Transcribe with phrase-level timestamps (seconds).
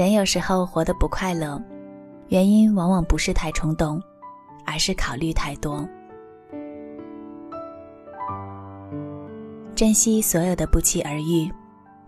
[0.00, 1.62] 人有时候活得不快乐，
[2.28, 4.00] 原因往往不是太冲动，
[4.64, 5.86] 而是考虑太多。
[9.74, 11.52] 珍惜所有的不期而遇，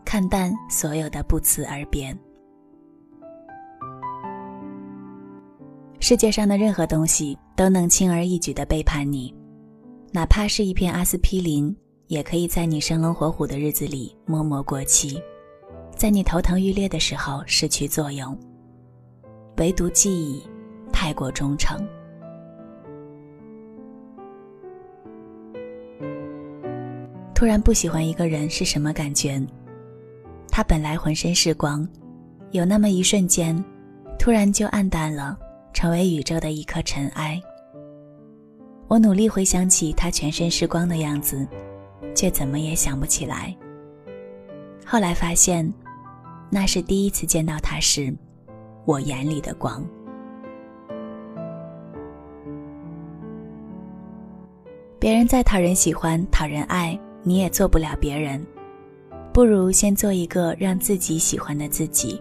[0.06, 2.16] 看淡所有的不辞而别。
[6.00, 9.34] 世界上的任何东西都能轻而易举的背叛你，
[10.12, 15.22] 哪怕是一片阿司匹林，也可以在你生龙活虎的日子里默默过期。
[16.02, 18.36] 在你头疼欲裂的时候失去作用，
[19.58, 20.42] 唯独记忆
[20.92, 21.78] 太过忠诚。
[27.32, 29.40] 突然不喜欢一个人是什么感觉？
[30.48, 31.88] 他本来浑身是光，
[32.50, 33.64] 有那么一瞬间，
[34.18, 35.38] 突然就暗淡了，
[35.72, 37.40] 成为宇宙的一颗尘埃。
[38.88, 41.46] 我努力回想起他全身是光的样子，
[42.12, 43.56] 却怎么也想不起来。
[44.84, 45.72] 后来发现。
[46.54, 48.14] 那是第一次见到他时，
[48.84, 49.82] 我眼里的光。
[54.98, 58.46] 别人再讨人喜欢、讨人爱，你也做不了别人，
[59.32, 62.20] 不如先做一个让自己喜欢的自己。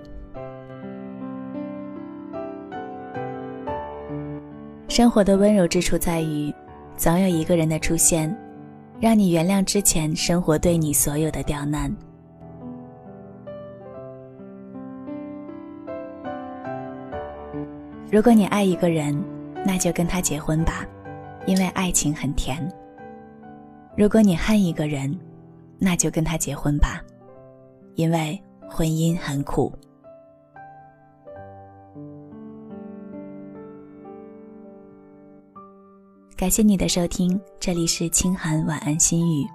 [4.88, 6.54] 生活的温柔之处在于，
[6.95, 8.34] 总有一个人的出现，
[8.98, 11.94] 让你原谅之前生活对你所有的刁难。
[18.12, 19.17] 如果你爱一个人，
[19.66, 20.86] 那就跟他结婚吧，
[21.45, 22.62] 因为爱情很甜。
[23.95, 25.17] 如果你恨一个人，
[25.80, 27.02] 那就跟他结婚吧，
[27.95, 28.38] 因为
[28.70, 29.72] 婚姻很苦。
[36.36, 39.48] 感谢你的收听，这里是清寒晚安心语，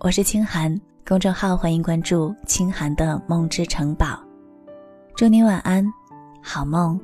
[0.00, 4.22] 我是清寒，公众号欢迎关注清寒的梦之城堡，
[5.14, 5.82] 祝你晚安，
[6.42, 7.00] 好梦。